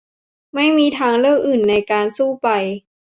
[0.53, 2.47] ไม่มีทางเลือกอื่นในการสู้ไป